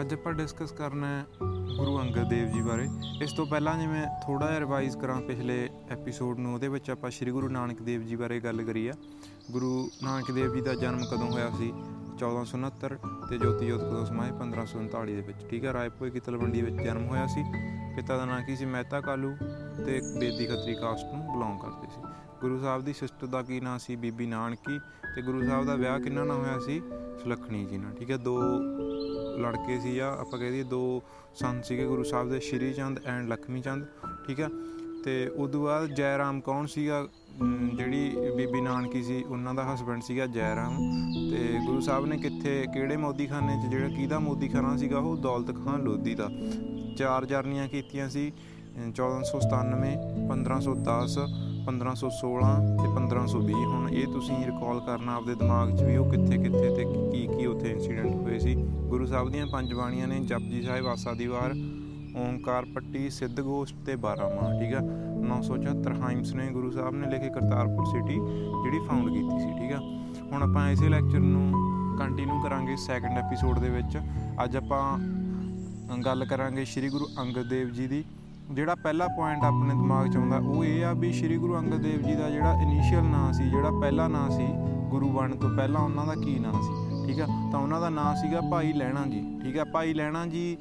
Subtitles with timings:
[0.00, 1.26] ਅੱਜ ਆਪਾਂ ਡਿਸਕਸ ਕਰਨਾ ਹੈ
[1.76, 2.88] ਗੁਰੂ ਅੰਗਦ ਦੇਵ ਜੀ ਬਾਰੇ।
[3.22, 7.30] ਇਸ ਤੋਂ ਪਹਿਲਾਂ ਜਿਵੇਂ ਥੋੜਾ ਜਿਹਾ ਰਿਵਾਈਜ਼ ਕਰਾਂ ਪਿਛਲੇ ਐਪੀਸੋਡ ਨੂੰ, ਉਹਦੇ ਵਿੱਚ ਆਪਾਂ ਸ੍ਰੀ
[7.30, 8.92] ਗੁਰੂ ਨਾਨਕ ਦੇਵ ਜੀ ਬਾਰੇ ਗੱਲ ਕਰੀ ਆ।
[9.50, 11.72] ਗੁਰੂ ਨਾਨਕ ਦੇਵ ਜੀ ਦਾ ਜਨਮ ਕਦੋਂ ਹੋਇਆ ਸੀ?
[12.18, 12.98] 1469
[13.30, 14.30] ਤੇ ਜੋਤੀ ਜੋਤ ਕਦੋਂ ਸਮਾਏ?
[14.30, 17.44] 1539 ਦੇ ਵਿੱਚ। ਠੀਕ ਹੈ ਰਾਏਪੁਰ ਕੀ ਤਲਵੰਡੀ ਵਿੱਚ ਜਨਮ ਹੋਇਆ ਸੀ।
[17.96, 18.64] ਪਿਤਾ ਦਾ ਨਾਂ ਕੀ ਸੀ?
[18.64, 19.36] ਮਹਿਤਾ ਕਾਲੂ
[19.86, 22.00] ਤੇ ਬੇਦੀ ਖੱਤਰੀ ਕਾਸਟ ਨੂੰ ਬਿਲੋਂਗ ਕਰਦੇ ਸੀ।
[22.40, 23.96] ਗੁਰੂ ਸਾਹਿਬ ਦੀ ਸਿਸਟਰ ਦਾ ਕੀ ਨਾਂ ਸੀ?
[23.96, 24.78] ਬੀਬੀ ਨਾਨਕੀ।
[25.14, 26.82] ਤੇ ਗੁਰੂ ਸਾਹਿਬ ਦਾ ਵਿਆਹ ਕਿੰਨਾ ਨਾਲ ਹੋਇਆ ਸੀ?
[27.22, 28.38] ਸੁਲੱਖਣੀ ਜੀ ਨਾਲ। ਠੀਕ ਹੈ ਦੋ
[29.38, 31.02] ਲੜਕੇ ਸੀ ਆ ਆਪਾਂ ਕਹਿ ਦਈਏ ਦੋ
[31.34, 33.86] ਸੰਤ ਸੀਗੇ ਗੁਰੂ ਸਾਹਿਬ ਦੇ, ਸ਼੍ਰੀ ਚੰਦ ਐਂਡ ਲਖਮੀ ਚੰਦ,
[34.26, 34.48] ਠੀਕ ਹੈ?
[35.04, 37.08] ਤੇ ਉਦੋਂ ਬਾਅਦ ਜੈ ਰਾਮ ਕੌਣ ਸੀਗਾ?
[37.40, 40.76] ਅਮ ਜਿਹੜੀ ਬੀਬੀ ਨਾਨਕੀ ਸੀ, ਉਹਨਾਂ ਦਾ ਹਸਬੰਡ ਸੀਗਾ ਜੈ ਰਾਮ
[41.30, 45.16] ਤੇ ਗੁਰੂ ਸਾਹਿਬ ਨੇ ਕਿੱਥੇ, ਕਿਹੜੇ ਮੋਦੀਖਾਨੇ 'ਚ, ਜਿਹੜਾ ਕਿਹਦਾ ਮੋਦੀਖਾਨਾ ਸੀਗਾ ਉਹ?
[45.16, 46.28] ਦੌਲਤ ਖਾਨ ਲੋਧੀ ਦਾ।
[46.96, 48.32] ਚਾਰ ਜਰਨੀਆਂ ਕੀਤੀਆਂ ਸੀ,
[48.76, 49.96] ਅਮ 1497
[50.28, 51.18] 1510
[51.68, 56.68] 1516 ਤੇ 1520 ਹੁਣ ਇਹ ਤੁਸੀਂ ਰਿਕਾਲ ਕਰਨਾ ਆਪਦੇ ਦਿਮਾਗ 'ਚ ਵੀ ਉਹ ਕਿੱਥੇ ਕਿੱਥੇ
[56.76, 58.54] ਤੇ ਕੀ ਕੀ ਉੱਥੇ ਇਨਸੀਡੈਂਟ ਹੋਏ ਸੀ।
[58.88, 61.54] ਗੁਰੂ ਸਾਹਿਬ ਦੀਆਂ ਪੰਜ ਬਾਣੀਆਂ ਨੇ, ਜਪਜੀ ਸਾਹਿਬ, ਆਸਾ ਦੀ ਵਾਰ,
[62.16, 64.80] ਓਮਕਾਰ ਪੱਟੀ, ਸਿੱਧ ਗੋਸ਼ਟ ਤੇ 12 ਮਾਹ, ਠੀਕ ਆ?
[65.26, 69.80] 974 ਹਾਈਮਸ ਨੇ ਗੁਰੂ ਸਾਹਿਬ ਨੇ ਲਿਖੇ ਕਰਤਾਰਪੁਰ ਸਿਟੀ ਜਿਹੜੀ ਫਾਊਂਡ ਕੀਤੀ ਸੀ, ਠੀਕ ਆ?
[70.32, 71.52] ਹੁਣ ਆਪਾਂ ਇਸੇ ਲੈਕਚਰ ਨੂੰ
[71.98, 73.98] ਕੰਟੀਨਿਊ ਕਰਾਂਗੇ ਸੈਕੰਡ ਐਪੀਸੋਡ ਦੇ ਵਿੱਚ।
[74.44, 74.98] ਅੱਜ ਆਪਾਂ
[75.98, 78.04] ਗੱਲ ਕਰਾਂਗੇ ਸ੍ਰੀ ਗੁਰੂ ਅੰਗਦ ਦੇਵ ਜੀ ਦੀ।
[78.50, 82.02] ਜਿਹੜਾ ਪਹਿਲਾ ਪੁਆਇੰਟ ਆਪਣੇ ਦਿਮਾਗ 'ਚ ਆਉਂਦਾ, ਉਹ ਇਹ ਆ ਵੀ ਸ੍ਰੀ ਗੁਰੂ ਅੰਗਦ ਦੇਵ
[82.02, 84.46] ਜੀ ਦਾ ਜਿਹੜਾ ਇਨੀਸ਼ੀਅਲ ਨਾਂ ਸੀ, ਜਿਹੜਾ ਪਹਿਲਾ ਨਾਂ ਸੀ
[84.90, 87.26] ਗੁਰੂ ਬਣਨ ਤੋਂ ਪਹਿਲਾਂ ਉਹਨਾਂ ਦਾ ਕੀ ਨਾਂ ਸੀ, ਠੀਕ ਆ?
[87.52, 89.64] ਤਾਂ ਉਹਨਾਂ ਦਾ ਨਾਂ ਸੀਗਾ ਭਾਈ ਲੈਣਾ ਜੀ, ਠੀਕ ਆ?
[89.64, 90.56] ਭਾਈ ਲੈਣਾ ਜੀ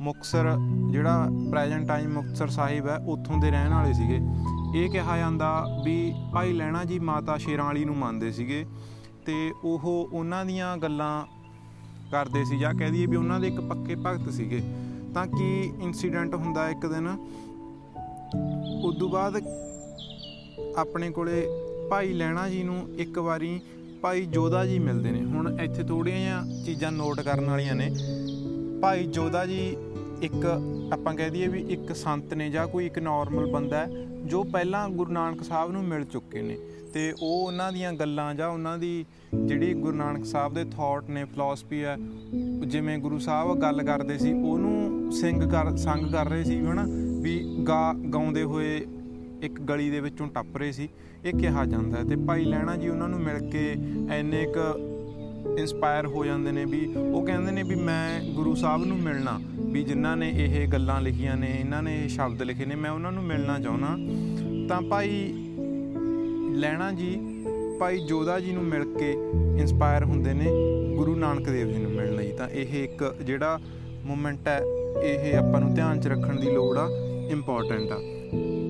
[0.00, 0.50] ਮੁਕਸਰ
[0.90, 4.20] ਜਿਹੜਾ ਪ੍ਰੈਜ਼ੈਂਟ ਟਾਈਮ ਮੁਕਤਸਰ ਸਾਹਿਬ ਹੈ, ਉੱਥੋਂ ਦੇ ਰਹਿਣ ਵਾਲੇ ਸੀਗੇ।
[4.74, 8.64] ਇਹ ਕਿਹਾ ਜਾਂਦਾ ਵੀ ਭਾਈ ਲੈਣਾ ਜੀ ਮਾਤਾ ਸ਼ੇਰਾਂ ਵਾਲੀ ਨੂੰ ਮੰਨਦੇ ਸੀਗੇ
[9.26, 11.24] ਤੇ ਉਹ ਉਹਨਾਂ ਦੀਆਂ ਗੱਲਾਂ
[12.12, 14.62] ਕਰਦੇ ਸੀ ਜਾਂ ਕਹਿ ਦਈਏ ਵੀ ਉਹਨਾਂ ਦੇ ਇੱਕ ਪੱਕੇ ਭਗਤ ਸੀਗੇ।
[15.14, 17.08] ਤਾਂ ਕੀ ਇਨਸੀਡੈਂਟ ਹੁੰਦਾ ਇੱਕ ਦਿਨ।
[18.84, 19.42] ਉਦੋਂ ਬਾਅਦ
[20.76, 21.46] ਆਪਣੇ ਕੋਲੇ
[21.90, 23.60] ਭਾਈ ਲੈਣਾ ਜੀ ਨੂੰ ਇੱਕ ਵਾਰੀ
[24.02, 27.90] ਭਾਈ ਜੋਧਾ ਜੀ ਮਿਲਦੇ ਨੇ। ਹੁਣ ਇੱਥੇ ਥੋੜੀਆਂ ਜਿਹੀਆਂ ਚੀਜ਼ਾਂ ਨੋਟ ਕਰਨ ਵਾਲੀਆਂ ਨੇ।
[28.82, 29.76] ਭਾਈ ਜੋਧਾ ਜੀ
[30.22, 30.46] ਇੱਕ
[30.92, 34.88] ਆਪਾਂ ਕਹਿ ਦਈਏ ਵੀ ਇੱਕ ਸੰਤ ਨੇ ਜਾਂ ਕੋਈ ਇੱਕ ਨਾਰਮਲ ਬੰਦਾ ਹੈ, ਜੋ ਪਹਿਲਾਂ
[34.88, 36.56] ਗੁਰੂ ਨਾਨਕ ਸਾਹਿਬ ਨੂੰ ਮਿਲ ਚੁੱਕੇ ਨੇ।
[36.94, 39.04] ਤੇ ਉਹ ਉਹਨਾਂ ਦੀਆਂ ਗੱਲਾਂ ਜਾਂ ਉਹਨਾਂ ਦੀ
[39.44, 41.96] ਜਿਹੜੀ ਗੁਰੂ ਨਾਨਕ ਸਾਹਿਬ ਦੇ ਥਾਟ ਨੇ ਫਿਲਾਸਫੀ ਹੈ,
[42.66, 44.59] ਜਿਵੇਂ ਗੁਰੂ ਸਾਹਿਬ ਗੱਲ ਕਰਦੇ ਸੀ ਉਹਨੂੰ
[45.10, 46.86] ਸਿੰਗ ਕਰ, ਸੰਗ ਕਰ ਰਹੇ ਸੀ, ਹਨਾ?
[47.22, 48.86] ਵੀ ਗਾ ਗਾਉਂਦੇ ਹੋਏ
[49.42, 50.88] ਇੱਕ ਗਲੀ ਦੇ ਵਿੱਚੋਂ ਟੱਪ ਰਹੇ ਸੀ।
[51.24, 53.76] ਇਹ ਕਿਹਾ ਜਾਂਦਾ ਹੈ ਤੇ ਭਾਈ ਲੈਣਾ ਜੀ ਉਹਨਾਂ ਨੂੰ ਮਿਲ ਕੇ
[54.10, 54.58] ਐਨੇ ਇੱਕ
[55.58, 59.82] ਇਨਸਪਾਇਰ ਹੋ ਜਾਂਦੇ ਨੇ ਵੀ ਉਹ ਕਹਿੰਦੇ ਨੇ ਵੀ ਮੈਂ ਗੁਰੂ ਸਾਹਿਬ ਨੂੰ ਮਿਲਣਾ, ਵੀ
[59.82, 63.24] ਜਿਨ੍ਹਾਂ ਨੇ ਇਹ ਗੱਲਾਂ ਲਿਖੀਆਂ ਨੇ, ਇਹਨਾਂ ਨੇ ਇਹ ਸ਼ਬਦ ਲਿਖੇ ਨੇ, ਮੈਂ ਉਹਨਾਂ ਨੂੰ
[63.24, 63.96] ਮਿਲਣਾ ਚਾਹੁੰਦਾ।
[64.68, 65.34] ਤਾਂ ਭਾਈ
[66.50, 67.18] ਲੈਣਾ ਜੀ,
[67.80, 69.12] ਭਾਈ ਜੋਧਾ ਜੀ ਨੂੰ ਮਿਲ ਕੇ
[69.58, 70.46] ਇਨਸਪਾਇਰ ਹੁੰਦੇ ਨੇ
[70.96, 73.60] ਗੁਰੂ ਨਾਨਕ ਦੇਵ ਜੀ ਨੂੰ ਮਿਲਣ ਲਈ। ਤਾਂ ਇਹ ਇੱਕ ਜਿਹੜਾ
[74.10, 74.60] ਮੂਮੈਂਟ ਹੈ,
[75.02, 76.88] ਇਹ ਆਪਾਂ ਨੂੰ ਧਿਆਨ 'ਚ ਰੱਖਣ ਦੀ ਲੋੜ ਆ
[77.30, 77.98] ਇੰਪੋਰਟੈਂਟ ਆ।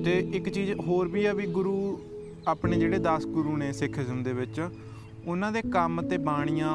[0.05, 1.99] ਤੇ ਇੱਕ ਚੀਜ਼ ਹੋਰ ਵੀ ਆ ਵੀ ਗੁਰੂ,
[2.47, 4.61] ਆਪਣੇ ਜਿਹੜੇ 10 ਗੁਰੂ ਨੇ ਸਿੱਖੀਜ਼ਮ ਦੇ ਵਿੱਚ,
[5.27, 6.73] ਉਹਨਾਂ ਦੇ ਕੰਮ ਤੇ ਬਾਣੀਆਂ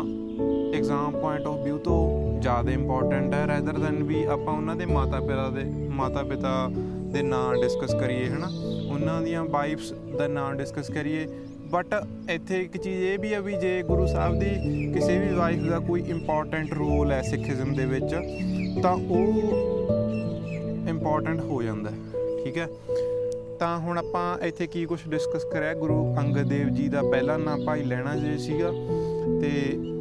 [0.74, 2.00] ਐਗਜ਼ਾਮ ਪੁਆਇੰਟ ਆਫ View ਤੋਂ
[2.40, 6.70] ਜ਼ਿਆਦਾ ਇੰਪੋਰਟੈਂਟ ਹੈ ਰੈਦਰ ਦੈਨ ਵੀ ਆਪਾਂ ਉਹਨਾਂ ਦੇ ਮਾਤਾ ਪਿਤਾ ਦੇ, ਮਾਤਾ ਪਿਤਾ
[7.12, 8.50] ਦੇ ਨਾਂ ਡਿਸਕਸ ਕਰੀਏ, ਹਨਾ?
[8.92, 11.26] ਉਹਨਾਂ ਦੀਆਂ ਵਾਈਫਸ ਦਾ ਨਾਂ ਡਿਸਕਸ ਕਰੀਏ
[11.70, 11.94] ਬਟ
[12.30, 15.78] ਇੱਥੇ ਇੱਕ ਚੀਜ਼ ਇਹ ਵੀ ਆ ਵੀ ਜੇ ਗੁਰੂ ਸਾਹਿਬ ਦੀ ਕਿਸੇ ਵੀ ਵਾਈਫ ਦਾ
[15.78, 18.14] ਕੋਈ ਇੰਪੋਰਟੈਂਟ ਰੋਲ ਹੈ ਸਿੱਖੀਜ਼ਮ ਦੇ ਵਿੱਚ,
[18.82, 21.96] ਤਾਂ ਉਹ ਇੰਪੋਰਟੈਂਟ ਹੋ ਜਾਂਦਾ ਹੈ,
[22.44, 22.68] ਠੀਕ ਹੈ?
[23.58, 25.74] ਤਾਂ ਹੁਣ ਆਪਾਂ ਇੱਥੇ ਕੀ ਕੁਝ ਡਿਸਕਸ ਕਰਿਆ?
[25.74, 28.70] ਗੁਰੂ ਅੰਗਦ ਦੇਵ ਜੀ ਦਾ ਪਹਿਲਾ ਨਾਮ ਭਾਈ ਲੈਣਾ ਜੀ ਸੀਗਾ
[29.40, 29.50] ਤੇ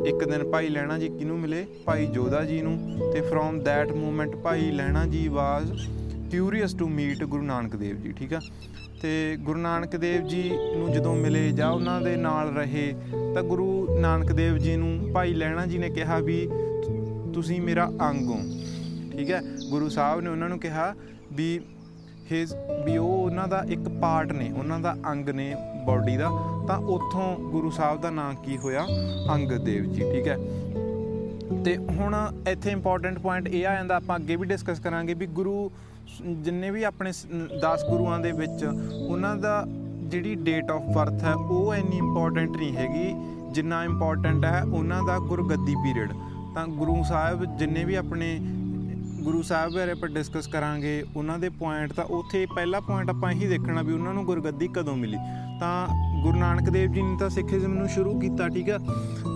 [0.10, 1.66] ਇੱਕ ਦਿਨ ਭਾਈ ਲੈਣਾ ਜੀ ਕਿਹਨੂੰ ਮਿਲੇ?
[1.86, 2.78] ਭਾਈ ਜੋਧਾ ਜੀ ਨੂੰ
[3.14, 5.72] ਤੇ from that moment Bhai Lehna ji was
[6.32, 8.40] curious to meet Guru Nanak Dev ji, ਠੀਕ ਆ
[9.06, 12.96] ਤੇ ਗੁਰੂ ਨਾਨਕ ਦੇਵ ਜੀ ਨੂੰ ਜਦੋਂ ਮਿਲੇ ਜਾਂ ਉਹਨਾਂ ਦੇ ਨਾਲ ਰਹੇ,
[13.36, 16.50] ਤਾਂ ਗੁਰੂ ਨਾਨਕ ਦੇਵ ਜੀ ਨੂੰ ਭਾਈ ਲੈਣਾ ਜੀ ਨੇ ਕਿਹਾ ਵੀ
[17.34, 18.40] ਤੁਸੀਂ ਮੇਰਾ ਅੰਗ ਹੋ।
[19.18, 19.42] ਠੀਕ ਹੈ?
[19.70, 20.96] ਗੁਰੂ ਸਾਹਿਬ ਨੇ ਉਹਨਾਂ ਨੂੰ ਕਿਹਾ
[21.34, 21.62] ਵੀ
[22.32, 22.56] ਹਿਸ
[22.86, 25.56] ਵੀ ਉਹ ਉਹਨਾਂ ਦਾ ਇੱਕ ਪਾਰਟ ਨੇ, ਉਹਨਾਂ ਦਾ ਅੰਗ ਨੇ
[25.88, 26.30] ਬਾਡੀ ਦਾ,
[26.68, 28.88] ਤਾਂ ਉੱਥੋਂ ਗੁਰੂ ਸਾਹਿਬ ਦਾ ਨਾਮ ਕੀ ਹੋਇਆ?
[29.34, 30.38] ਅੰਗਦ ਦੇਵ ਜੀ। ਠੀਕ ਹੈ?
[31.66, 35.72] ਤੇ ਹੁਣ ਇੱਥੇ ਇੰਪੋਰਟੈਂਟ ਪੁਆਇੰਟ ਇਹ ਆ ਜਾਂਦਾ, ਆਪਾਂ ਅੱਗੇ ਵੀ ਡਿਸਕਸ ਕਰਾਂਗੇ ਵੀ ਗੁਰੂ
[36.44, 37.12] ਜਿੰਨੇ ਵੀ ਆਪਣੇ
[37.64, 42.76] 10 ਗੁਰੂਆਂ ਦੇ ਵਿੱਚ ਉਹਨਾਂ ਦਾ ਜਿਹੜੀ ਡੇਟ ਆਫ ਬਰਥ ਹੈ, ਉਹ ਇੰਨੀ ਇੰਪੋਰਟੈਂਟ ਨਹੀਂ
[42.78, 43.14] ਹੈਗੀ
[43.54, 46.14] ਜਿੰਨਾ ਇੰਪੋਰਟੈਂਟ ਹੈ ਉਹਨਾਂ ਦਾ ਗੁਰਗੱਦੀ ਪੀਰੀਅਡ
[46.56, 48.38] ਤਾਂ ਗੁਰੂ ਸਾਹਿਬ ਜਿੰਨੇ ਵੀ ਆਪਣੇ,
[49.24, 53.48] ਗੁਰੂ ਸਾਹਿਬ ਬਾਰੇ ਆਪਾਂ ਡਿਸਕਸ ਕਰਾਂਗੇ, ਉਹਨਾਂ ਦੇ ਪੁਆਇੰਟ ਤਾਂ ਉੱਥੇ ਪਹਿਲਾ ਪੁਆਇੰਟ ਆਪਾਂ ਇਹੀ
[53.48, 55.18] ਦੇਖਣਾ ਵੀ ਉਹਨਾਂ ਨੂੰ ਗੁਰਗੱਦੀ ਕਦੋਂ ਮਿਲੀ।
[55.60, 55.88] ਤਾਂ
[56.24, 58.80] ਗੁਰੂ ਨਾਨਕ ਦੇਵ ਜੀ ਨੇ ਤਾਂ ਸਿੱਖੀਜ਼ਮ ਨੂੰ ਸ਼ੁਰੂ ਕੀਤਾ, ਠੀਕ ਆ?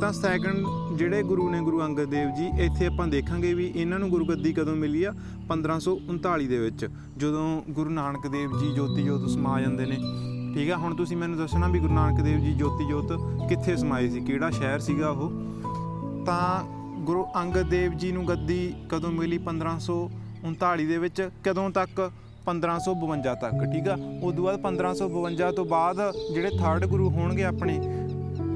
[0.01, 0.65] ਤਾਂ ਸੈਕੰਡ
[0.97, 4.75] ਜਿਹੜੇ ਗੁਰੂ ਨੇ ਗੁਰੂ ਅੰਗਦ ਦੇਵ ਜੀ, ਇੱਥੇ ਆਪਾਂ ਦੇਖਾਂਗੇ ਵੀ ਇਹਨਾਂ ਨੂੰ ਗੁਰਗੱਦੀ ਕਦੋਂ
[4.75, 5.13] ਮਿਲੀ ਆ?
[5.47, 9.97] 1539 ਦੇ ਵਿੱਚ, ਜਦੋਂ ਗੁਰੂ ਨਾਨਕ ਦੇਵ ਜੀ ਜੋਤੀ ਜੋਤ ਸਮਾ ਜਾਂਦੇ ਨੇ।
[10.53, 13.11] ਠੀਕ ਆ, ਹੁਣ ਤੁਸੀਂ ਮੈਨੂੰ ਦੱਸਣਾ ਵੀ ਗੁਰੂ ਨਾਨਕ ਦੇਵ ਜੀ ਜੋਤੀ ਜੋਤ
[13.49, 15.31] ਕਿੱਥੇ ਸਮਾਏ ਸੀ, ਕਿਹੜਾ ਸ਼ਹਿਰ ਸੀਗਾ ਉਹ?
[16.25, 16.63] ਤਾਂ
[17.01, 19.37] ਗੁਰੂ ਅੰਗਦ ਦੇਵ ਜੀ ਨੂੰ ਗੱਦੀ ਕਦੋਂ ਮਿਲੀ?
[19.37, 22.11] 1539 ਦੇ ਵਿੱਚ, ਕਦੋਂ ਤੱਕ?
[22.49, 23.97] 1552 ਤੱਕ, ਠੀਕ ਆ?
[24.23, 26.01] ਉਦੋਂ ਬਾਅਦ 1552 ਤੋਂ ਬਾਅਦ
[26.33, 27.79] ਜਿਹੜੇ ਥਰਡ ਗੁਰੂ ਹੋਣਗੇ ਆਪਣੇ,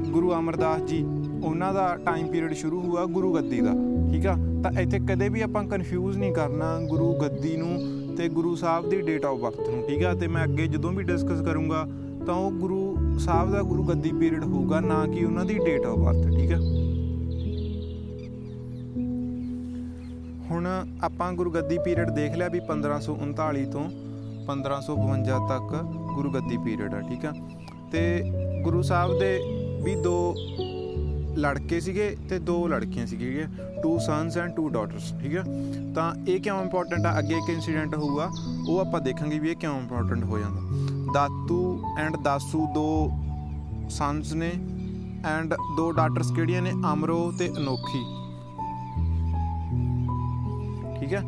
[0.10, 1.04] ਗੁਰੂ ਅਮਰਦਾਸ ਜੀ,
[1.44, 3.74] ਉਹਨਾਂ ਦਾ ਟਾਈਮ ਪੀਰੀਅਡ ਸ਼ੁਰੂ ਹੋਇਆ ਗੁਰੂ ਗੱਦੀ ਦਾ,
[4.12, 4.36] ਠੀਕ ਆ?
[4.64, 7.80] ਤਾਂ ਇੱਥੇ ਕਦੇ ਵੀ ਆਪਾਂ ਕਨਫਿਊਜ਼ ਨਹੀਂ ਕਰਨਾ ਗੁਰੂ ਗੱਦੀ ਨੂੰ
[8.18, 10.14] ਤੇ ਗੁਰੂ ਸਾਹਿਬ ਦੀ ਡੇਟ ਆਫ ਬਰਥ ਨੂੰ, ਠੀਕ ਆ?
[10.14, 11.88] ਤੇ ਮੈਂ ਅੱਗੇ ਜਦੋਂ ਵੀ ਡਿਸਕਸ ਕਰੂੰਗਾ
[12.26, 15.98] ਤਾਂ ਉਹ ਗੁਰੂ ਸਾਹਿਬ ਦਾ ਗੁਰੂ ਗੱਦੀ ਪੀਰੀਅਡ ਹੋਊਗਾ, ਨਾ ਕਿ ਉਹਨਾਂ ਦੀ ਡੇਟ ਆਫ
[15.98, 16.60] ਬਰਥ ਠੀਕ ਆ?
[20.64, 23.84] ਹੁਣ ਆਪਾਂ ਗੁਰੂ ਗੱਦੀ ਪੀਰੀਅਡ ਦੇਖ ਲਿਆ ਵੀ 1539 ਤੋਂ
[24.46, 25.84] 1552 ਤੱਕ
[26.16, 27.34] ਗੁਰੂ ਗੱਦੀ ਪੀਰੀਅਡ ਆ, ਠੀਕ ਆ?
[27.92, 28.24] ਤੇ
[28.64, 29.40] ਗੁਰੂ ਸਾਹਿਬ ਦੇ
[29.84, 30.36] ਵੀ ਦੋ
[31.38, 33.48] ਲੜਕੇ ਸੀਗੇ ਤੇ ਦੋ ਲੜਕੀਆਂ ਸੀਗੀਆਂ
[33.84, 35.44] two sons and two daughters ਠੀਕ ਹੈ
[35.96, 37.20] ਤਾਂ ਇਹ ਕਿਉਂ ਇੰਪੋਰਟੈਂਟ ਆ?
[37.20, 38.30] ਅੱਗੇ ਇੱਕ ਇਨਸੀਡੈਂਟ ਹੋਊਗਾ,
[38.70, 40.62] ਉਹ ਆਪਾਂ ਦੇਖਾਂਗੇ ਵੀ ਇਹ ਕਿਉਂ ਇੰਪੋਰਟੈਂਟ ਹੋ ਜਾਂਦਾ।
[41.14, 43.12] ਦਾਤੂ ਐਂਡ ਦਾਸੂ ਦੋ
[43.90, 44.52] ਸਨਸ ਨੇ
[45.26, 46.72] ਐਂਡ ਦੋ ਡਾਟਰਸ ਕਿਹੜੀਆਂ ਨੇ?
[46.94, 48.23] ਅਮਰੋ ਤੇ ਅਨੋਖੀ।
[51.04, 51.22] ਠੀਕ ਹੈ?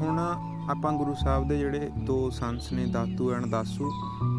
[0.00, 0.18] ਹੁਣ
[0.70, 3.90] ਆਪਾਂ ਗੁਰੂ ਸਾਹਿਬ ਦੇ ਜਿਹੜੇ ਦੋ ਸੰਸ ਨੇ, ਦਾਤੂ ਐਂਡ ਦਾਸੂ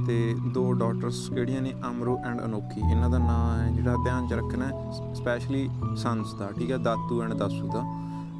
[0.08, 1.74] ਤੇ ਦੋ ਡਾਟਰਸ ਕਿਹੜੀਆਂ ਨੇ?
[1.88, 6.50] ਅਮਰੋ ਐਂਡ ਅਨੋਖੀ। ਇਹਨਾਂ ਦਾ ਨਾਮ ਹੈ ਜਿਹੜਾ ਧਿਆਨ ਚ ਰੱਖਣਾ ਹੈ ਸਪੈਸ਼ਲੀ ਸੰਸ ਦਾ,
[6.58, 6.78] ਠੀਕ ਹੈ?
[6.80, 7.84] ਦਾਤੂ ਐਂਡ ਦਾਸੂ ਦਾ।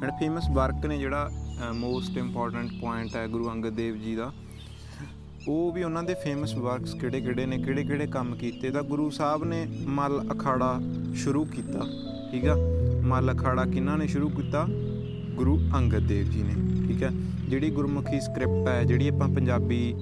[0.02, 1.30] ਐਂਡ ਫੇਮਸ ਵਰਕ ਨੇ ਜਿਹੜਾ
[1.74, 4.30] ਮੋਸਟ ਇੰਪੋਰਟੈਂਟ ਪੁਆਇੰਟ ਹੈ ਗੁਰੂ ਅੰਗਦ ਦੇਵ ਜੀ ਦਾ।
[5.48, 8.70] ਉਹ ਵੀ ਉਹਨਾਂ ਦੇ ਫੇਮਸ ਵਰਕਸ ਕਿਹੜੇ ਕਿਹੜੇ ਨੇ ਕਿਹੜੇ ਕਿਹੜੇ ਕੰਮ ਕੀਤੇ?
[8.70, 10.78] ਤਾਂ ਗੁਰੂ ਸਾਹਿਬ ਨੇ ਮਲ ਅਖਾੜਾ
[11.14, 11.86] ਸ਼ੁਰੂ ਕੀਤਾ,
[12.32, 12.56] ਠੀਕ ਆ
[13.00, 14.66] ਮਲ ਅਖਾੜਾ ਕਿਹਨਾਂ ਨੇ ਸ਼ੁਰੂ ਕੀਤਾ?
[15.34, 17.10] ਗੁਰੂ ਅੰਗਦ ਦੇਵ ਜੀ ਨੇ, ਠੀਕ ਹੈ?
[17.48, 19.94] ਜਿਹੜੀ ਗੁਰਮੁਖੀ ਸਕ੍ਰਿਪਟ ਹੈ, ਜਿਹੜੀ ਆਪਾਂ ਪੰਜਾਬੀ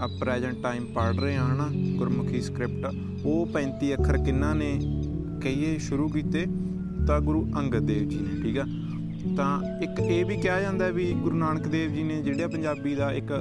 [0.00, 1.68] ਆ ਪ੍ਰੈਜ਼ੈਂਟ ਟਾਈਮ ਪੜ੍ਹ ਰਹੇ ਹਾਂ, ਹਨਾ?
[1.96, 2.94] ਗੁਰਮੁਖੀ ਸਕ੍ਰਿਪਟ,
[3.24, 4.80] ਉਹ 35 ਅੱਖਰ ਕਿੰਨਾ ਨੇ
[5.42, 6.46] ਕਹੀਏ, ਸ਼ੁਰੂ ਕੀਤੇ?
[7.06, 8.64] ਤਾਂ ਗੁਰੂ ਅੰਗਦ ਦੇਵ ਜੀ ਨੇ, ਠੀਕ ਆ
[9.36, 13.12] ਤਾਂ ਇੱਕ ਇਹ ਵੀ ਕਿਹਾ ਜਾਂਦਾ ਵੀ ਗੁਰੂ ਨਾਨਕ ਦੇਵ ਜੀ ਨੇ ਜਿਹੜਾ ਪੰਜਾਬੀ ਦਾ
[13.12, 13.32] ਇੱਕ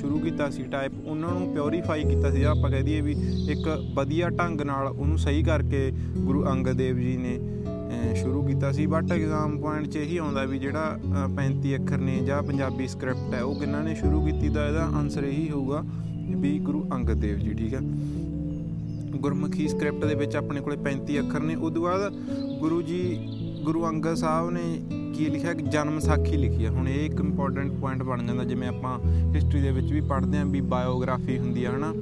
[0.00, 3.12] ਸ਼ੁਰੂ ਕੀਤਾ ਸੀ ਟਾਈਪ ਉਹਨਾਂ ਨੂੰ ਪਿਉਰੀਫਾਈ ਕੀਤਾ ਸੀ। ਆਪਾਂ ਕਹਿ ਦਈਏ ਵੀ
[3.50, 7.38] ਇੱਕ ਵਧੀਆ ਢੰਗ ਨਾਲ ਉਹਨੂੰ ਸਹੀ ਕਰਕੇ ਗੁਰੂ ਅੰਗਦ ਦੇਵ ਜੀ ਨੇ
[8.14, 10.98] ਸ਼ੁਰੂ ਕੀਤਾ ਸੀ ਬਟ ਐਗਜ਼ਾਮ ਪੁਆਇੰਟ 'ਚ ਇਹੀ ਆਉਂਦਾ ਵੀ ਜਿਹੜਾ
[11.36, 15.24] 35 ਅੱਖਰ ਨੇ ਜਾਂ ਪੰਜਾਬੀ ਸਕ੍ਰਿਪਟ ਹੈ, ਉਹ ਕਿੰਨਾ ਨੇ ਸ਼ੁਰੂ ਕੀਤੀ ਤਾਂ ਇਹਦਾ ਆਨਸਰ
[15.24, 15.82] ਇਹੀ ਹੋਊਗਾ
[16.36, 17.80] ਵੀ ਗੁਰੂ ਅੰਗਦ ਦੇਵ ਜੀ, ਠੀਕ ਹੈ?
[19.16, 22.12] ਗੁਰਮੁਖੀ ਸਕ੍ਰਿਪਟ ਦੇ ਵਿੱਚ ਆਪਣੇ ਕੋਲੇ 35 ਅੱਖਰ ਨੇ ਉਸ ਤੋਂ ਬਾਅਦ
[22.60, 23.02] ਗੁਰੂ ਜੀ,
[23.64, 24.60] ਗੁਰੂ ਅੰਗਦ ਸਾਹਿਬ ਨੇ
[25.16, 25.52] ਕੀ ਲਿਖਿਆ?
[25.54, 28.98] ਕਿ ਜਨਮ ਸਾਖੀ ਲਿਖੀ ਹੈ। ਹੁਣ ਇਹ ਇੱਕ ਇੰਪੋਰਟੈਂਟ ਪੁਆਇੰਟ ਬਣ ਜਾਂਦਾ, ਜਿਵੇਂ ਆਪਾਂ
[29.34, 31.92] ਹਿਸਟਰੀ ਦੇ ਵਿੱਚ ਵੀ ਪੜ੍ਹਦੇ ਆਂ ਵੀ ਬਾਇਓਗ੍ਰਾਫੀ ਹੁੰਦੀ ਆ, ਹਨਾ?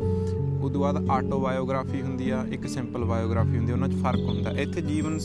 [0.62, 4.20] ਉਸ ਤੋਂ ਬਾਅਦ ਆਟੋ ਬਾਇਓਗ੍ਰਾਫੀ ਹੁੰਦੀ ਆ, ਇੱਕ ਸਿੰਪਲ ਬਾਇਓਗ੍ਰਾਫੀ ਹੁੰਦੀ ਆ, ਉਹਨਾਂ 'ਚ ਫ਼ਰਕ
[4.20, 5.18] ਹੁੰਦਾ। ਇੱਥੇ ਜੀਵਨ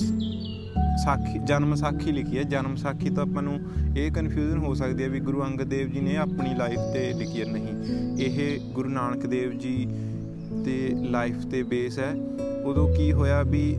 [0.97, 3.59] ਸਾਖੀ, ਜਨਮ ਸਾਖੀ ਲਿਖੀ ਹੈ। ਜਨਮ ਸਾਖੀ ਤਾਂ ਆਪਾਂ ਨੂੰ
[3.97, 7.41] ਇਹ ਕਨਫਿਊਜ਼ਨ ਹੋ ਸਕਦੀ ਹੈ ਵੀ ਗੁਰੂ ਅੰਗਦ ਦੇਵ ਜੀ ਨੇ ਆਪਣੀ ਲਾਈਫ ਤੇ ਲਿਖੀ
[7.41, 9.87] ਹੈ। ਨਹੀਂ, ਇਹ ਗੁਰੂ ਨਾਨਕ ਦੇਵ ਜੀ
[10.65, 12.13] ਤੇ ਲਾਈਫ ਤੇ ਬੇਸ ਹੈ।
[12.65, 13.75] ਉਦੋਂ ਕੀ ਹੋਇਆ ਵੀ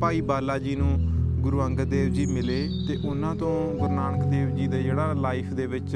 [0.00, 0.98] ਭਾਈ ਬਾਲਾ ਜੀ ਨੂੰ
[1.42, 5.52] ਗੁਰੂ ਅੰਗਦ ਦੇਵ ਜੀ ਮਿਲੇ ਤੇ ਉਹਨਾਂ ਤੋਂ ਗੁਰੂ ਨਾਨਕ ਦੇਵ ਜੀ ਦੇ ਜਿਹੜਾ ਲਾਈਫ
[5.52, 5.94] ਦੇ ਵਿੱਚ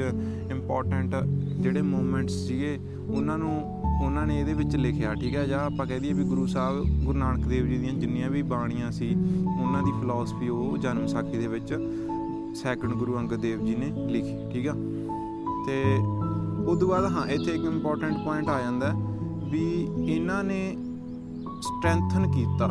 [0.51, 1.15] ਇੰਪੋਰਟੈਂਟ
[1.59, 2.77] ਜਿਹੜੇ ਮੂਮੈਂਟਸ ਸੀਗੇ,
[3.07, 6.45] ਉਹਨਾਂ ਨੂੰ ਉਹਨਾਂ ਨੇ ਇਹਦੇ ਵਿੱਚ ਲਿਖਿਆ, ਠੀਕ ਹੈ, ਜਾਂ ਆਪਾਂ ਕਹਿ ਦਈਏ ਵੀ ਗੁਰੂ
[6.47, 9.15] ਸਾਹਿਬ, ਗੁਰੂ ਨਾਨਕ ਦੇਵ ਜੀ ਦੀਆਂ ਜਿੰਨੀਆਂ ਵੀ ਬਾਣੀਆਂ ਸੀ,
[9.61, 11.73] ਉਹਨਾਂ ਦੀ ਫਿਲਾਸਫੀ ਉਹ ਜਨਮ ਸਾਖੀ ਦੇ ਵਿੱਚ
[12.55, 14.73] ਸੈਕੰਡ ਗੁਰੂ ਅੰਗਦ ਦੇਵ ਜੀ ਨੇ ਲਿਖੀ, ਠੀਕ ਆ?
[15.67, 15.83] ਤੇ
[16.65, 18.93] ਉਸ ਤੋਂ ਬਾਅਦ ਹਾਂ, ਇੱਥੇ ਇੱਕ ਇੰਪੋਰਟੈਂਟ ਪੁਆਇੰਟ ਆ ਜਾਂਦਾ
[19.51, 20.77] ਵੀ ਇਹਨਾਂ ਨੇ
[21.61, 22.67] ਸਟਰੈਂਥਨ ਕੀਤਾ,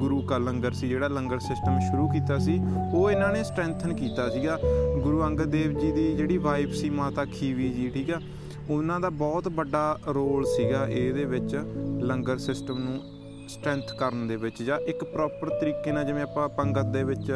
[0.00, 2.60] ਗੁਰੂ ਕਾ ਲੰਗਰ ਸੀ, ਜਿਹੜਾ ਲੰਗਰ ਸਿਸਟਮ ਸ਼ੁਰੂ ਕੀਤਾ ਸੀ,
[2.94, 4.58] ਉਹ ਇਹਨਾਂ ਨੇ ਸਟਰੈਂਥਨ ਕੀਤਾ ਸੀਗਾ।
[5.02, 8.20] ਗੁਰੂ ਅੰਗਦ ਦੇਵ ਜੀ ਦੀ ਜਿਹੜੀ ਵਾਈਫ ਸੀ, ਮਾਤਾ ਖੀਵੀ ਜੀ, ਠੀਕ ਆ?
[8.70, 11.60] ਉਹਨਾਂ ਦਾ ਬਹੁਤ ਵੱਡਾ ਰੋਲ ਸੀਗਾ ਇਹਦੇ ਵਿੱਚ
[12.00, 13.00] ਲੰਗਰ ਸਿਸਟਮ ਨੂੰ
[13.48, 17.32] ਸਟਰੈਂਥ ਕਰਨ ਦੇ ਵਿੱਚ ਜਾਂ ਇੱਕ ਪ੍ਰੋਪਰ ਤਰੀਕੇ ਨਾਲ ਜਿਵੇਂ ਆਪਾਂ ਪੰਗਤ ਦੇ ਵਿੱਚ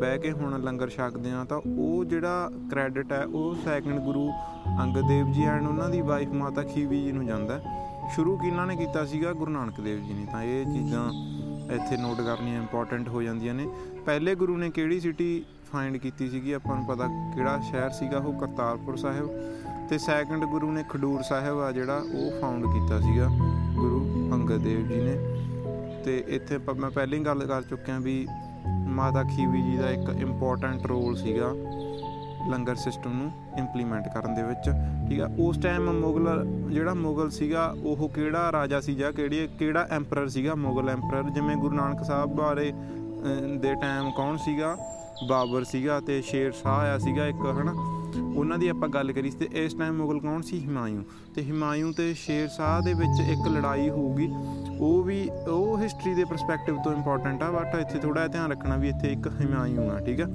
[0.00, 4.30] ਬਹਿ ਕੇ ਹੁਣ ਲੰਗਰ ਛਕਦੇ ਆ ਤਾਂ ਉਹ ਜਿਹੜਾ ਕ੍ਰੈਡਿਟ ਹੈ ਉਹ ਸੈਕੰਡ ਗੁਰੂ
[4.82, 7.60] ਅੰਗਦ ਦੇਵ ਜੀ ਐਂਡ ਉਹਨਾਂ ਦੀ ਵਾਈਫ ਮਾਤਾ ਖੀਵੀ ਜੀ ਨੂੰ ਜਾਂਦਾ
[8.14, 9.32] ਸ਼ੁਰੂ ਕਿਹਨਾਂ ਨੇ ਕੀਤਾ ਸੀਗਾ?
[9.32, 11.10] ਗੁਰੂ ਨਾਨਕ ਦੇਵ ਜੀ ਨੇ। ਤਾਂ ਇਹ ਚੀਜ਼ਾਂ
[11.74, 13.66] ਇੱਥੇ ਨੋਟ ਕਰਨੀਆਂ ਇੰਪੋਰਟੈਂਟ ਹੋ ਜਾਂਦੀਆਂ ਨੇ।
[14.06, 16.52] ਪਹਿਲੇ ਗੁਰੂ ਨੇ ਕਿਹੜੀ ਸਿਟੀ ਫਾਈਂਡ ਕੀਤੀ ਸੀਗੀ?
[16.52, 19.30] ਆਪਾਂ ਨੂੰ ਪਤਾ ਕਿਹੜਾ ਸ਼ਹਿਰ ਸੀਗਾ ਉਹ ਕਰਤਾਰਪੁਰ ਸਾਹਿਬ।
[19.92, 23.26] ਤੇ ਸੈਕੰਡ ਗੁਰੂ ਨੇ ਖਡੂਰ ਸਾਹਿਬ ਆ ਜਿਹੜਾ ਉਹ ਫਾਊਂਡ ਕੀਤਾ ਸੀਗਾ,
[23.74, 25.16] ਗੁਰੂ ਅੰਗਦ ਦੇਵ ਜੀ ਨੇ।
[26.04, 28.26] ਤੇ ਇੱਥੇ ਮੈਂ ਪਹਿਲਾਂ ਹੀ ਗੱਲ ਕਰ ਚੁੱਕਿਆ ਵੀ
[28.88, 31.52] ਮਾਤਾ ਖੀਵੀ ਜੀ ਦਾ ਇੱਕ ਇੰਪੋਰਟੈਂਟ ਰੋਲ ਸੀਗਾ
[32.50, 34.70] ਲੰਗਰ ਸਿਸਟਮ ਨੂੰ ਇੰਪਲੀਮੈਂਟ ਕਰਨ ਦੇ ਵਿੱਚ।
[35.08, 39.86] ਠੀਕ ਆ, ਉਸ ਟਾਈਮ ਮੁਗਲ ਜਿਹੜਾ ਮੁਗਲ ਸੀਗਾ, ਉਹ ਕਿਹੜਾ ਰਾਜਾ ਸੀ ਜਾਂ ਕਿਹੜੀ, ਕਿਹੜਾ
[39.90, 40.54] ਐਮਪਰਰ ਸੀਗਾ?
[40.54, 42.72] ਮੁਗਲ ਐਮਪਰਰ ਜਿਵੇਂ ਗੁਰੂ ਨਾਨਕ ਸਾਹਿਬ ਬਾਰੇ
[43.56, 44.76] ਦੇ ਟਾਈਮ ਕੌਣ ਸੀਗਾ?
[45.28, 47.74] ਬਾਬਰ ਸੀਗਾ ਤੇ ਸ਼ੇਰ ਸ਼ਾਹ ਆਇਆ ਸੀਗਾ ਇੱਕ, ਹਨਾ?
[48.36, 50.60] ਉਹਨਾਂ ਦੀ ਆਪਾਂ ਗੱਲ ਕਰੀ ਤੇ ਇਸ ਟਾਈਮ ਮੁਗਲ ਕੌਣ ਸੀ?
[50.60, 51.02] ਹਿਮਾਯੂ।
[51.34, 54.28] ਤੇ ਹਿਮਾਯੂ ਤੇ ਸ਼ੇਰ ਸ਼ਾਹ ਦੇ ਵਿੱਚ ਇੱਕ ਲੜਾਈ ਹੋਊਗੀ।
[54.78, 58.88] ਉਹ ਵੀ, ਉਹ ਹਿਸਟਰੀ ਦੇ ਪਰਸਪੈਕਟਿਵ ਤੋਂ ਇੰਪੋਰਟੈਂਟ ਆ ਬਟ ਇੱਥੇ ਥੋੜਾ ਧਿਆਨ ਰੱਖਣਾ ਵੀ
[58.88, 60.28] ਇੱਥੇ ਇੱਕ ਹਿਮਾਯੂ ਆ, ਠੀਕ ਆ?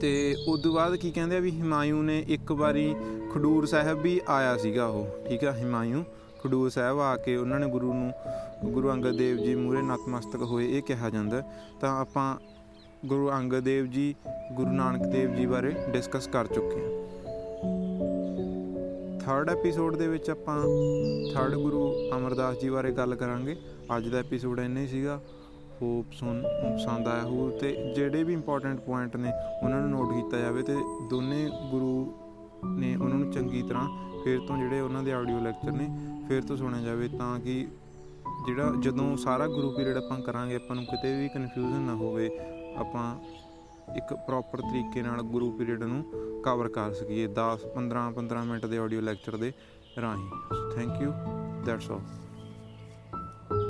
[0.00, 2.94] ਤੇ ਉਸ ਤੋਂ ਬਾਅਦ ਕੀ ਕਹਿੰਦੇ ਆ ਵੀ ਹਿਮਾਯੂ ਨੇ ਇੱਕ ਵਾਰੀ
[3.34, 5.52] ਖਡੂਰ ਸਾਹਿਬ ਵੀ ਆਇਆ ਸੀਗਾ ਉਹ, ਠੀਕ ਆ?
[5.52, 6.04] ਹਿਮਾਯੂ
[6.44, 8.12] ਖਡੂਰ ਸਾਹਿਬ ਆ ਕੇ ਉਹਨਾਂ ਨੇ ਗੁਰੂ ਨੂੰ,
[8.64, 11.42] ਗੁਰੂ ਅੰਗਦ ਦੇਵ ਜੀ ਮੂਰੇ ਨਤਮਸਤਕ ਹੋਏ, ਇਹ ਕਿਹਾ ਜਾਂਦਾ।
[11.80, 12.36] ਤਾਂ ਆਪਾਂ
[13.06, 14.14] ਗੁਰੂ ਅੰਗਦ ਦੇਵ ਜੀ,
[14.52, 16.90] ਗੁਰੂ ਨਾਨਕ ਦੇਵ ਜੀ ਬਾਰੇ ਡਿਸਕਸ ਕਰ ਚੁੱਕੇ ਹਾਂ।
[19.18, 20.62] ਥਰਡ ਐਪੀਸੋਡ ਦੇ ਵਿੱਚ ਆਪਾਂ
[21.34, 23.56] ਥਰਡ ਗੁਰੂ ਅਮਰਦਾਸ ਜੀ ਬਾਰੇ ਗੱਲ ਕਰਾਂਗੇ।
[23.96, 25.20] ਅੱਜ ਦਾ ਐਪੀਸੋਡ ਇੰਨਾ ਹੀ ਸੀਗਾ।
[25.82, 30.38] ਹੋਪ ਸੁਣ ਪਸੰਦ ਆਇਆ ਹੋ ਤੇ ਜਿਹੜੇ ਵੀ ਇੰਪੋਰਟੈਂਟ ਪੁਆਇੰਟ ਨੇ, ਉਹਨਾਂ ਨੂੰ ਨੋਟ ਕੀਤਾ
[30.38, 30.76] ਜਾਵੇ ਤੇ
[31.10, 32.12] ਦੋਨੇ ਗੁਰੂ
[32.64, 33.88] ਨੇ ਉਹਨਾਂ ਨੂੰ ਚੰਗੀ ਤਰ੍ਹਾਂ
[34.24, 35.88] ਫੇਰ ਤੋਂ ਜਿਹੜੇ ਉਹਨਾਂ ਦੇ ਆਡੀਓ ਲੈਕਚਰ ਨੇ,
[36.28, 37.66] ਫੇਰ ਤੋਂ ਸੁਣਿਆ ਜਾਵੇ ਤਾਂ ਕਿ
[38.46, 42.30] ਜਿਹੜਾ ਜਦੋਂ ਸਾਰਾ ਗੁਰੂ ਪੀਰੀਅਡ ਆਪਾਂ ਕਰਾਂਗੇ, ਆਪਾਂ ਨੂੰ ਕਿਤੇ ਵੀ ਕਨਫਿਊਜ਼ਨ ਨਾ ਹੋਵੇ
[42.76, 43.18] ਆਪਾਂ
[43.96, 46.04] ਇੱਕ ਪ੍ਰੋਪਰ ਤਰੀਕੇ ਨਾਲ ਗੁਰੂ ਪੀਰੀਅਡ ਨੂੰ
[46.44, 49.52] ਕਵਰ ਕਰ ਸਕੀਏ 10 15 15 ਮਿੰਟ ਦੇ ਆਡੀਓ ਲੈਕਚਰ ਦੇ
[50.00, 50.28] ਰਾਹੀਂ।
[50.74, 51.12] Thank you
[51.64, 52.00] that's all